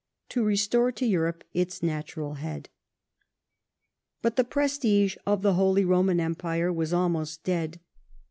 to 0.29 0.43
restore 0.43 0.91
to 0.91 1.05
Europe 1.05 1.43
its 1.53 1.83
natural 1.83 2.33
head. 2.33 2.69
But 4.23 4.35
the 4.35 4.43
prestige 4.43 5.15
of 5.27 5.43
the 5.43 5.53
Holy 5.53 5.85
Eoman 5.85 6.19
Empire 6.19 6.73
Avas 6.73 6.91
almost 6.91 7.43
dead. 7.43 7.79